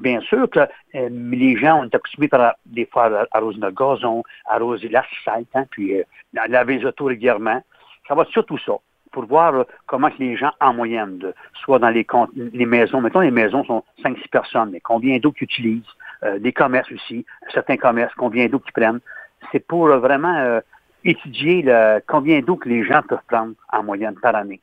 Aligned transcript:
Bien 0.00 0.20
sûr 0.20 0.48
que 0.50 0.60
euh, 0.60 1.08
les 1.10 1.56
gens 1.56 1.80
ont 1.80 1.84
été 1.84 1.96
accoutumés 1.96 2.28
par 2.28 2.54
des 2.66 2.86
fois 2.86 3.26
arroser 3.32 3.58
le 3.60 3.70
gazon, 3.70 4.22
arroser 4.46 4.88
l'asphalte, 4.88 5.48
hein, 5.54 5.64
puis 5.70 5.98
euh, 5.98 6.02
laver 6.48 6.78
les 6.78 6.84
autos 6.86 7.06
régulièrement. 7.06 7.62
Ça 8.06 8.14
va 8.14 8.24
surtout 8.26 8.58
ça 8.58 8.74
pour 9.12 9.26
voir 9.26 9.54
euh, 9.54 9.64
comment 9.86 10.10
les 10.18 10.36
gens, 10.36 10.52
en 10.60 10.74
moyenne, 10.74 11.18
euh, 11.24 11.32
soit 11.64 11.78
dans 11.78 11.90
les, 11.90 12.06
les 12.34 12.66
maisons, 12.66 13.00
mettons 13.00 13.20
les 13.20 13.30
maisons 13.30 13.64
sont 13.64 13.82
5-6 14.04 14.28
personnes, 14.30 14.70
mais 14.72 14.80
combien 14.80 15.18
d'eau 15.18 15.32
qu'ils 15.32 15.44
utilisent, 15.44 15.82
euh, 16.22 16.38
des 16.38 16.52
commerces 16.52 16.90
aussi, 16.92 17.24
certains 17.52 17.76
commerces, 17.76 18.14
combien 18.14 18.46
d'eau 18.46 18.58
qu'ils 18.58 18.72
prennent. 18.72 19.00
C'est 19.52 19.64
pour 19.66 19.86
vraiment 19.86 20.60
étudier 21.04 21.62
le, 21.62 22.00
combien 22.08 22.40
d'eau 22.40 22.56
que 22.56 22.68
les 22.68 22.84
gens 22.84 23.02
peuvent 23.02 23.22
prendre 23.28 23.54
en 23.72 23.84
moyenne 23.84 24.16
par 24.20 24.34
année. 24.34 24.60